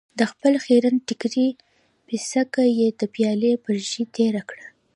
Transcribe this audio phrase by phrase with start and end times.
[0.19, 1.47] د خپل خيرن ټکري
[2.07, 4.67] پيڅکه يې د پيالې پر ژۍ تېره کړه.